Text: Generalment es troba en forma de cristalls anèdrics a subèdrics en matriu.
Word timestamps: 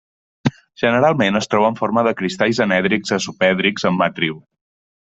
Generalment 0.83 1.37
es 1.41 1.49
troba 1.51 1.69
en 1.75 1.79
forma 1.83 2.05
de 2.09 2.15
cristalls 2.23 2.65
anèdrics 2.69 3.17
a 3.19 3.23
subèdrics 3.29 3.89
en 3.93 4.03
matriu. 4.05 4.45